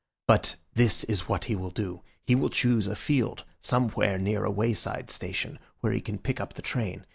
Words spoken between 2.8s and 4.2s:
a field somewhere